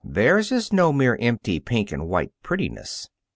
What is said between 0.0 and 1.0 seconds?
Theirs is no